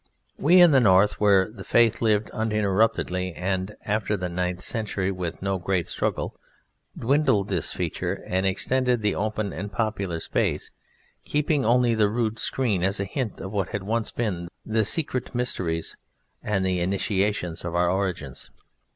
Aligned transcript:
We 0.39 0.59
in 0.59 0.71
the 0.71 0.79
North, 0.79 1.19
where 1.21 1.47
the 1.51 1.63
Faith 1.63 2.01
lived 2.01 2.31
uninterruptedly 2.31 3.33
and, 3.35 3.75
after 3.85 4.17
the 4.17 4.29
ninth 4.29 4.61
century, 4.61 5.11
with 5.11 5.43
no 5.43 5.59
great 5.59 5.87
struggle, 5.87 6.35
dwindled 6.97 7.49
this 7.49 7.71
feature 7.71 8.23
and 8.25 8.43
extended 8.43 9.03
the 9.03 9.13
open 9.13 9.53
and 9.53 9.71
popular 9.71 10.19
space, 10.19 10.71
keeping 11.23 11.63
only 11.63 11.93
the 11.93 12.09
rood 12.09 12.39
screen 12.39 12.81
as 12.81 12.99
a 12.99 13.05
hint 13.05 13.39
of 13.41 13.51
what 13.51 13.69
had 13.69 13.83
once 13.83 14.09
been 14.09 14.47
the 14.65 14.83
Secret 14.85 15.35
Mysteries 15.35 15.95
and 16.41 16.65
the 16.65 16.79
Initiations 16.79 17.63
of 17.63 17.75
our 17.75 17.87
origins. 17.91 18.49